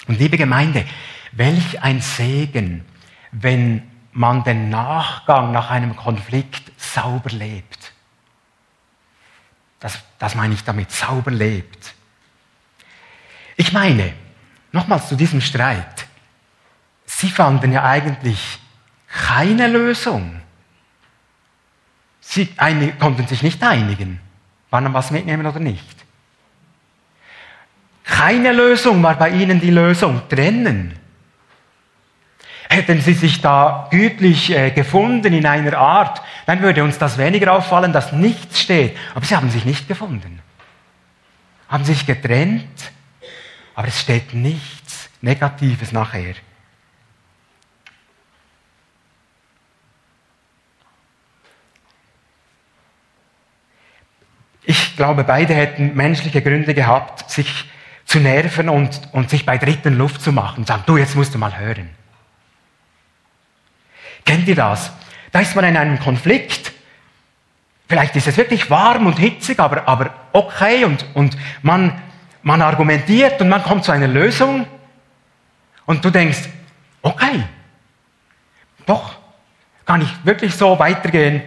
[0.07, 0.83] Und liebe Gemeinde,
[1.31, 2.83] welch ein Segen,
[3.31, 7.93] wenn man den Nachgang nach einem Konflikt sauber lebt.
[9.79, 11.93] Das, das meine ich damit, sauber lebt.
[13.55, 14.11] Ich meine,
[14.73, 16.07] nochmals zu diesem Streit.
[17.05, 18.59] Sie fanden ja eigentlich
[19.17, 20.41] keine Lösung.
[22.21, 24.19] Sie einig, konnten sich nicht einigen,
[24.69, 25.95] wann man was mitnehmen oder nicht.
[28.03, 30.93] Keine Lösung war bei ihnen die Lösung, trennen.
[32.69, 37.53] Hätten sie sich da gütlich äh, gefunden in einer Art, dann würde uns das weniger
[37.53, 38.95] auffallen, dass nichts steht.
[39.15, 40.41] Aber sie haben sich nicht gefunden.
[41.69, 42.91] Haben sich getrennt,
[43.73, 46.35] aber es steht nichts Negatives nachher.
[54.69, 57.71] Ich glaube, beide hätten menschliche Gründe gehabt, sich
[58.03, 60.65] zu nerven und, und sich bei Dritten Luft zu machen.
[60.65, 61.89] Sagen, du, jetzt musst du mal hören.
[64.25, 64.91] Kennt ihr das?
[65.31, 66.73] Da ist man in einem Konflikt.
[67.87, 72.01] Vielleicht ist es wirklich warm und hitzig, aber, aber okay und, und man,
[72.41, 74.67] man argumentiert und man kommt zu einer Lösung
[75.85, 76.49] und du denkst,
[77.01, 77.45] okay,
[78.85, 79.15] doch,
[79.85, 81.41] kann ich wirklich so weitergehen.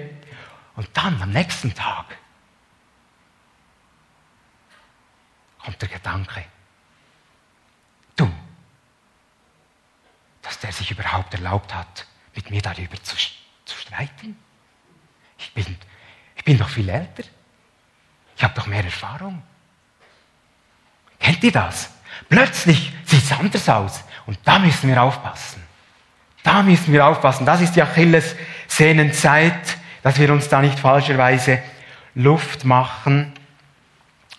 [0.75, 2.07] Und dann am nächsten Tag
[5.63, 6.45] kommt der Gedanke,
[8.17, 8.31] du,
[10.43, 14.37] dass der sich überhaupt erlaubt hat, mit mir darüber zu, zu streiten?
[15.39, 15.77] Ich bin,
[16.37, 17.25] ich bin doch viel älter.
[18.37, 19.43] Ich habe doch mehr Erfahrung.
[21.19, 21.91] Kennt ihr das?
[22.29, 24.05] Plötzlich sieht es anders aus.
[24.27, 25.63] Und da müssen wir aufpassen.
[26.43, 27.45] Da müssen wir aufpassen.
[27.45, 31.63] Das ist die Achillessehnenzeit, dass wir uns da nicht falscherweise
[32.15, 33.35] Luft machen.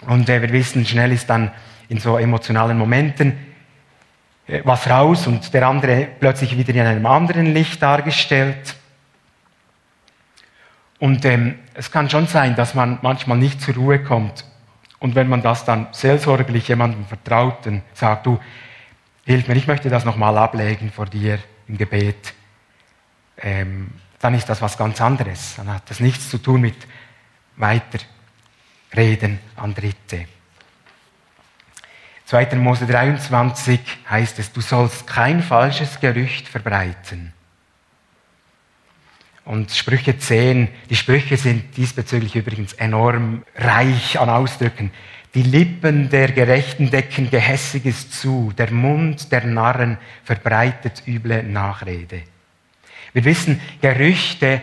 [0.07, 1.51] Und äh, wir wissen, schnell ist dann
[1.89, 3.37] in so emotionalen Momenten
[4.47, 8.75] äh, was raus und der andere plötzlich wieder in einem anderen Licht dargestellt.
[10.99, 14.45] Und ähm, es kann schon sein, dass man manchmal nicht zur Ruhe kommt.
[14.99, 18.39] Und wenn man das dann seelsorglich jemandem Vertrauten sagt, du,
[19.25, 22.33] hilf mir, ich möchte das nochmal ablegen vor dir im Gebet,
[23.37, 25.55] ähm, dann ist das was ganz anderes.
[25.57, 26.75] Dann hat das nichts zu tun mit
[28.91, 30.25] Weiterreden an Dritte.
[32.25, 32.55] 2.
[32.55, 37.33] Mose 23 heißt es, du sollst kein falsches Gerücht verbreiten.
[39.43, 44.91] Und Sprüche 10, die Sprüche sind diesbezüglich übrigens enorm reich an Ausdrücken.
[45.33, 52.23] Die Lippen der Gerechten decken Gehässiges zu, der Mund der Narren verbreitet üble Nachrede.
[53.13, 54.61] Wir wissen, Gerüchte,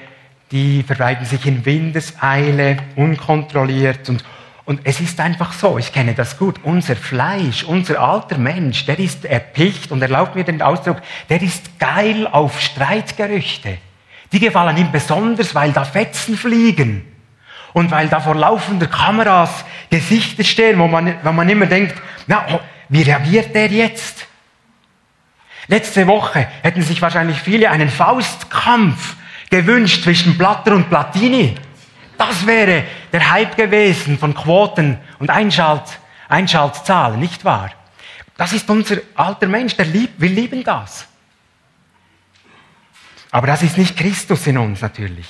[0.50, 4.24] die verbreiten sich in Windeseile, unkontrolliert und
[4.68, 8.98] und es ist einfach so, ich kenne das gut, unser Fleisch, unser alter Mensch, der
[8.98, 10.98] ist erpicht und erlaubt mir den Ausdruck,
[11.30, 13.78] der ist geil auf Streitgerüchte.
[14.30, 17.10] Die gefallen ihm besonders, weil da Fetzen fliegen
[17.72, 21.94] und weil da vor laufender Kameras Gesichter stehen, wo man, wo man immer denkt,
[22.26, 22.44] na,
[22.90, 24.26] wie reagiert der jetzt?
[25.66, 29.16] Letzte Woche hätten sich wahrscheinlich viele einen Faustkampf
[29.50, 31.54] gewünscht zwischen Platter und Platini.
[32.16, 37.70] Das wäre der Hype gewesen von Quoten und Einschalt, Einschaltzahlen, nicht wahr?
[38.36, 41.06] Das ist unser alter Mensch, der liebt, wir lieben das.
[43.30, 45.28] Aber das ist nicht Christus in uns natürlich.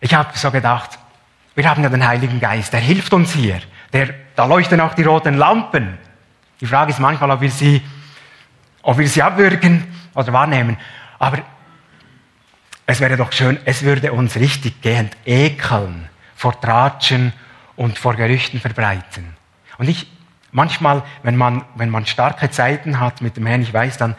[0.00, 0.98] Ich habe so gedacht,
[1.58, 3.60] Wir haben ja den Heiligen Geist, der hilft uns hier.
[3.92, 5.98] Der, da leuchten auch die roten Lampen.
[6.60, 7.82] Die Frage ist manchmal, ob wir sie,
[8.88, 10.78] ob wir sie abwürgen oder wahrnehmen.
[11.18, 11.42] Aber
[12.86, 17.34] es wäre doch schön, es würde uns richtig gehend ekeln vor Tratschen
[17.76, 19.36] und vor Gerüchten verbreiten.
[19.76, 20.10] Und ich,
[20.52, 24.16] manchmal, wenn man, wenn man starke Zeiten hat mit dem Herrn, ich weiß, dann,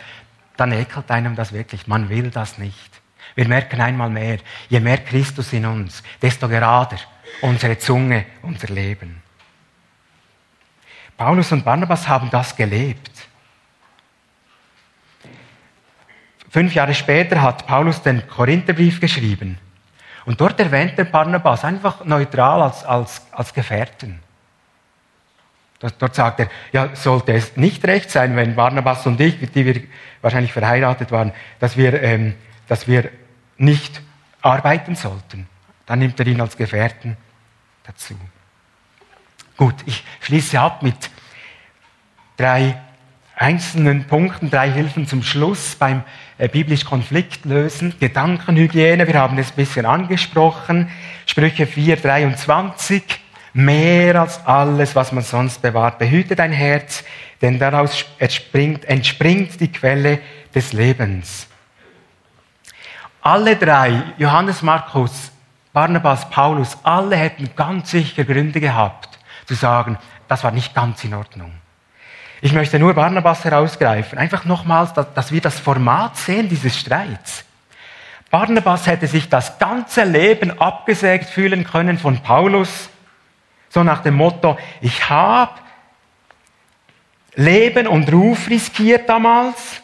[0.55, 1.87] dann ekelt einem das wirklich.
[1.87, 3.01] Man will das nicht.
[3.33, 4.37] Wir merken einmal mehr,
[4.69, 6.99] je mehr Christus in uns, desto gerader
[7.41, 9.23] unsere Zunge, unser Leben.
[11.17, 13.29] Paulus und Barnabas haben das gelebt.
[16.49, 19.57] Fünf Jahre später hat Paulus den Korintherbrief geschrieben.
[20.25, 24.19] Und dort erwähnt er Barnabas einfach neutral als, als, als Gefährten.
[25.79, 29.81] Dort sagt er, ja, sollte es nicht recht sein, wenn Barnabas und ich, die wir
[30.21, 32.35] wahrscheinlich verheiratet waren, dass wir, ähm,
[32.67, 33.09] dass wir
[33.57, 34.01] nicht
[34.41, 35.47] arbeiten sollten.
[35.85, 37.15] Dann nimmt er ihn als Gefährten
[37.83, 38.15] dazu.
[39.55, 41.09] Gut, ich schließe ab mit
[42.35, 42.79] drei
[43.35, 46.03] einzelnen Punkten, drei Hilfen zum Schluss beim
[46.47, 47.93] biblisch Konflikt lösen.
[47.99, 50.89] Gedankenhygiene, wir haben es ein bisschen angesprochen.
[51.25, 53.03] Sprüche 4, 23.
[53.53, 57.03] Mehr als alles, was man sonst bewahrt, behüte dein Herz,
[57.41, 60.19] denn daraus entspringt, entspringt die Quelle
[60.53, 61.47] des Lebens.
[63.21, 65.31] Alle drei, Johannes, Markus,
[65.73, 69.97] Barnabas, Paulus, alle hätten ganz sicher Gründe gehabt, zu sagen,
[70.27, 71.51] das war nicht ganz in Ordnung.
[72.41, 74.17] Ich möchte nur Barnabas herausgreifen.
[74.17, 77.43] Einfach nochmals, dass wir das Format sehen dieses Streits.
[78.29, 82.89] Barnabas hätte sich das ganze Leben abgesägt fühlen können von Paulus,
[83.69, 85.51] so nach dem Motto, ich habe
[87.35, 89.81] Leben und Ruf riskiert damals,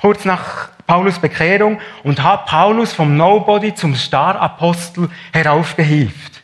[0.00, 6.42] kurz nach Paulus Bekehrung, und habe Paulus vom Nobody zum Star-Apostel heraufgehievt.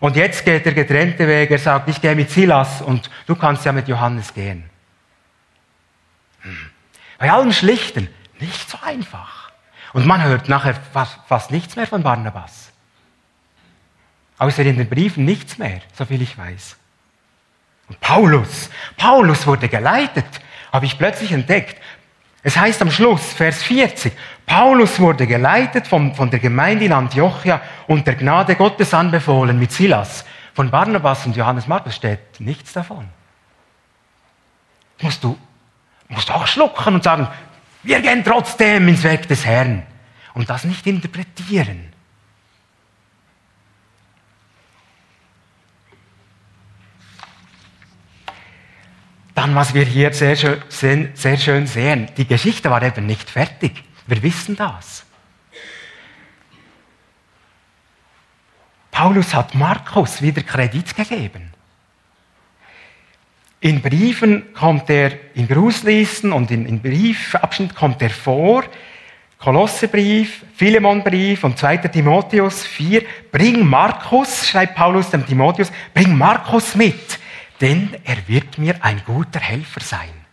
[0.00, 1.50] Und jetzt geht der getrennte Weg.
[1.50, 4.68] Er sagt, ich gehe mit Silas und du kannst ja mit Johannes gehen.
[6.42, 6.70] Hm.
[7.18, 8.08] Bei allem Schlichten
[8.38, 9.50] nicht so einfach.
[9.92, 12.70] Und man hört nachher fast, fast nichts mehr von Barnabas.
[14.38, 16.76] Außer in den Briefen nichts mehr, soviel ich weiß.
[17.88, 20.26] Und Paulus, Paulus wurde geleitet,
[20.72, 21.80] habe ich plötzlich entdeckt.
[22.42, 24.12] Es heißt am Schluss, Vers 40,
[24.48, 29.70] Paulus wurde geleitet von, von der Gemeinde in Antiochia und der Gnade Gottes anbefohlen mit
[29.70, 30.24] Silas.
[30.54, 33.06] Von Barnabas und Johannes Markus steht nichts davon.
[35.02, 35.38] Musst du,
[36.08, 37.28] musst auch schlucken und sagen,
[37.82, 39.86] wir gehen trotzdem ins Werk des Herrn.
[40.32, 41.92] Und das nicht interpretieren.
[49.34, 53.84] Dann, was wir hier sehr schön, sehr schön sehen, die Geschichte war eben nicht fertig.
[54.08, 55.04] Wir wissen das.
[58.90, 61.52] Paulus hat Markus wieder Kredit gegeben.
[63.60, 68.64] In Briefen kommt er, in Grußlisten und in, in Briefabschnitt kommt er vor.
[69.38, 71.76] Kolossebrief, Philemonbrief und 2.
[71.88, 73.02] Timotheus 4.
[73.30, 77.18] Bring Markus, schreibt Paulus dem Timotheus, bring Markus mit,
[77.60, 80.27] denn er wird mir ein guter Helfer sein.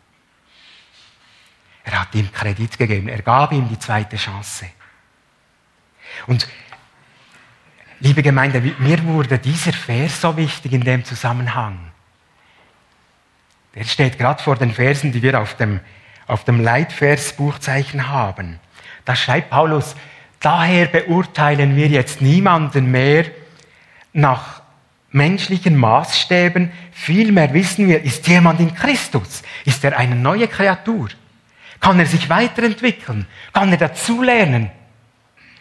[1.85, 3.07] Er hat ihm Kredit gegeben.
[3.07, 4.65] Er gab ihm die zweite Chance.
[6.27, 6.47] Und
[7.99, 11.77] liebe Gemeinde, mir wurde dieser Vers so wichtig in dem Zusammenhang.
[13.75, 15.79] Der steht gerade vor den Versen, die wir auf dem,
[16.27, 18.59] auf dem Leitversbuchzeichen haben.
[19.03, 19.95] Da schreibt Paulus,
[20.39, 23.25] daher beurteilen wir jetzt niemanden mehr
[24.13, 24.61] nach
[25.11, 31.09] menschlichen Maßstäben, vielmehr wissen wir, ist jemand in Christus, ist er eine neue Kreatur.
[31.85, 33.27] Kann er sich weiterentwickeln?
[33.53, 34.71] Kann er dazulernen?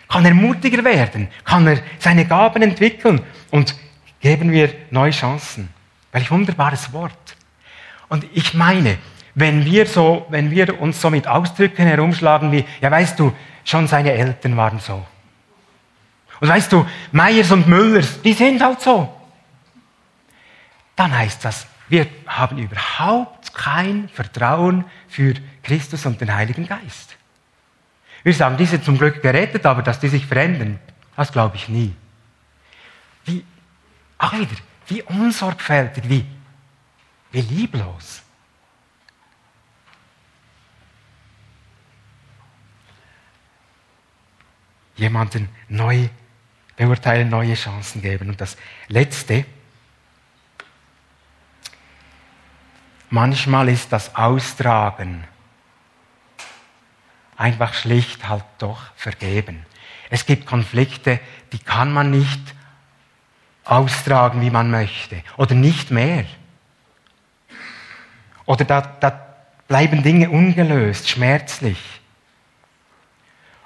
[0.08, 1.28] Kann er mutiger werden?
[1.44, 3.20] Kann er seine Gaben entwickeln?
[3.50, 3.76] Und
[4.20, 5.68] geben wir neue Chancen.
[6.12, 7.36] Welch wunderbares Wort.
[8.08, 8.96] Und ich meine,
[9.34, 13.86] wenn wir so, wenn wir uns so mit Ausdrücken herumschlagen wie, ja weißt du, schon
[13.86, 15.04] seine Eltern waren so.
[16.40, 19.14] Und weißt du, Meyers und Müllers, die sind halt so.
[20.96, 27.16] Dann heißt das, wir haben überhaupt kein Vertrauen für Christus und den Heiligen Geist.
[28.22, 30.78] Wir sagen, die sind zum Glück gerettet, aber dass die sich verändern,
[31.14, 31.94] das glaube ich nie.
[33.26, 33.44] Wie,
[34.18, 34.56] auch wieder,
[34.86, 36.24] wie unsorgfältig, wie,
[37.32, 38.22] wie lieblos.
[44.96, 46.08] Jemanden neu
[46.76, 48.30] beurteilen, neue Chancen geben.
[48.30, 48.56] Und das
[48.88, 49.44] Letzte,
[53.14, 55.22] Manchmal ist das Austragen
[57.36, 59.64] einfach schlicht halt doch vergeben.
[60.10, 61.20] Es gibt Konflikte,
[61.52, 62.40] die kann man nicht
[63.64, 65.22] austragen, wie man möchte.
[65.36, 66.24] Oder nicht mehr.
[68.46, 69.10] Oder da, da
[69.68, 71.78] bleiben Dinge ungelöst, schmerzlich.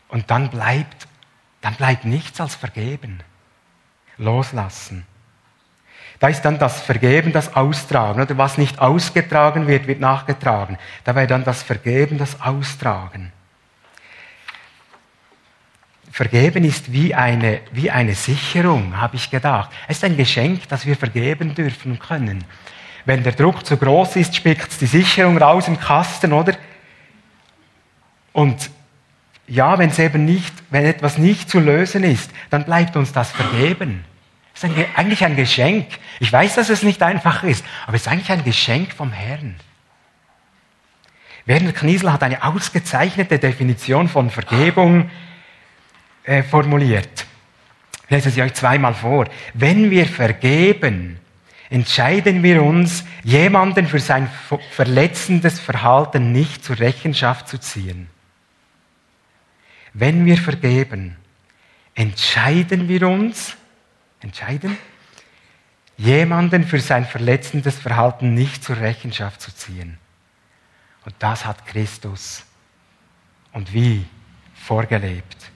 [0.09, 1.09] Und dann bleibt,
[1.63, 3.23] dann bleibt nichts als vergeben.
[4.19, 5.07] Loslassen.
[6.21, 8.21] Da ist dann das Vergeben, das Austragen.
[8.21, 10.79] Oder was nicht ausgetragen wird, wird nachgetragen.
[11.05, 13.33] Da wäre dann das Vergeben, das Austragen.
[16.11, 19.71] Vergeben ist wie eine, wie eine Sicherung, habe ich gedacht.
[19.87, 22.45] Es ist ein Geschenk, dass wir vergeben dürfen und können.
[23.05, 26.55] Wenn der Druck zu groß ist, spickt die Sicherung raus im Kasten, oder?
[28.33, 28.71] Und
[29.47, 33.31] ja, wenn es eben nicht, wenn etwas nicht zu lösen ist, dann bleibt uns das
[33.31, 34.05] vergeben.
[34.61, 35.87] Es ist eigentlich ein Geschenk.
[36.19, 39.55] Ich weiß, dass es nicht einfach ist, aber es ist eigentlich ein Geschenk vom Herrn.
[41.47, 45.11] Werner Kniesel hat eine ausgezeichnete Definition von Vergebung
[46.25, 47.25] äh, formuliert.
[48.05, 49.27] Ich lese sie euch zweimal vor.
[49.55, 51.21] Wenn wir vergeben,
[51.71, 54.29] entscheiden wir uns, jemanden für sein
[54.73, 58.11] verletzendes Verhalten nicht zur Rechenschaft zu ziehen.
[59.93, 61.17] Wenn wir vergeben,
[61.95, 63.58] entscheiden wir uns,
[64.21, 64.77] entscheiden,
[65.97, 69.99] jemanden für sein verletzendes Verhalten nicht zur Rechenschaft zu ziehen.
[71.05, 72.45] Und das hat Christus
[73.53, 74.07] und wie
[74.55, 75.51] vorgelebt.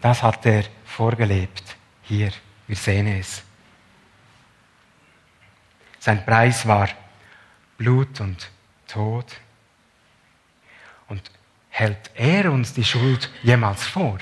[0.00, 1.76] Das hat er vorgelebt.
[2.02, 2.32] Hier,
[2.66, 3.42] wir sehen es.
[5.98, 6.88] Sein Preis war
[7.76, 8.50] Blut und
[8.86, 9.26] Tod.
[11.08, 11.30] Und
[11.68, 14.18] hält er uns die Schuld jemals vor?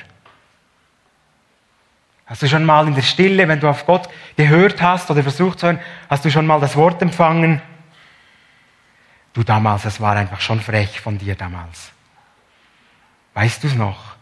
[2.27, 5.61] Hast du schon mal in der Stille, wenn du auf Gott gehört hast oder versucht
[5.61, 7.63] zu hören, hast du schon mal das Wort empfangen?
[9.33, 11.93] Du damals, es war einfach schon frech von dir damals.
[13.35, 14.17] Weißt du es noch?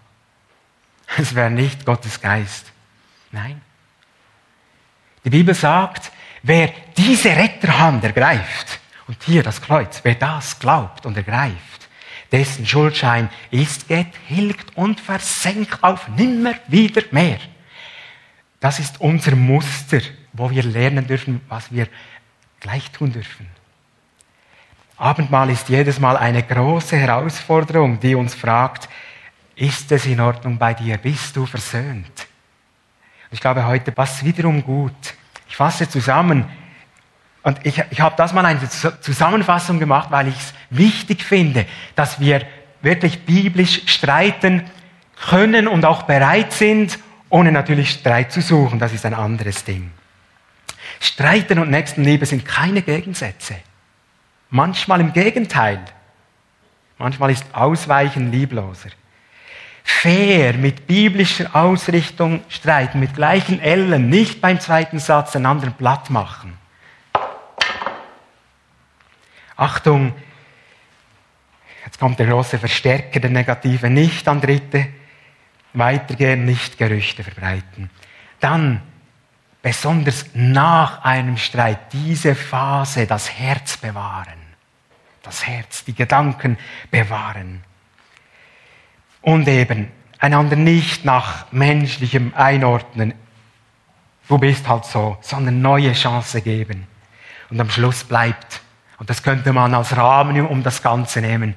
[1.16, 2.72] Es wäre nicht Gottes Geist.
[3.32, 3.60] Nein.
[5.24, 11.16] Die Bibel sagt, wer diese Retterhand ergreift, und hier das Kreuz, wer das glaubt und
[11.16, 11.88] ergreift,
[12.32, 17.38] dessen Schuldschein ist getilgt und versenkt auf nimmer wieder mehr.
[18.64, 20.00] Das ist unser Muster,
[20.32, 21.86] wo wir lernen dürfen, was wir
[22.60, 23.46] gleich tun dürfen.
[24.96, 28.88] Abendmahl ist jedes Mal eine große Herausforderung, die uns fragt,
[29.54, 30.96] ist es in Ordnung bei dir?
[30.96, 32.26] Bist du versöhnt?
[33.30, 35.12] Ich glaube, heute passt wiederum gut.
[35.46, 36.46] Ich fasse zusammen.
[37.42, 42.18] Und ich, ich habe das mal eine Zusammenfassung gemacht, weil ich es wichtig finde, dass
[42.18, 42.40] wir
[42.80, 44.62] wirklich biblisch streiten
[45.28, 46.98] können und auch bereit sind,
[47.34, 48.78] ohne natürlich Streit zu suchen.
[48.78, 49.90] Das ist ein anderes Ding.
[51.00, 53.56] Streiten und Nächstenliebe sind keine Gegensätze.
[54.50, 55.80] Manchmal im Gegenteil.
[56.96, 58.90] Manchmal ist Ausweichen liebloser
[59.84, 66.08] fair, mit biblischer Ausrichtung streiten, mit gleichen Ellen, nicht beim zweiten Satz den anderen platt
[66.08, 66.56] machen.
[69.56, 70.14] Achtung,
[71.84, 74.86] jetzt kommt der große Verstärker der Negative, nicht an Dritte
[75.74, 77.90] weitergehen, nicht Gerüchte verbreiten.
[78.40, 78.80] Dann,
[79.62, 84.38] besonders nach einem Streit, diese Phase, das Herz bewahren.
[85.22, 86.58] Das Herz, die Gedanken
[86.90, 87.62] bewahren
[89.24, 93.14] und eben einander nicht nach menschlichem einordnen.
[94.28, 96.86] Du bist halt so, sondern neue Chance geben.
[97.50, 98.60] Und am Schluss bleibt,
[98.98, 101.54] und das könnte man als Rahmen um das Ganze nehmen,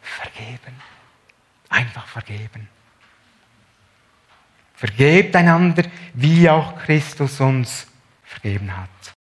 [0.00, 0.80] vergeben.
[1.68, 2.68] Einfach vergeben.
[4.82, 7.86] Vergebt einander, wie auch Christus uns
[8.24, 9.14] vergeben hat.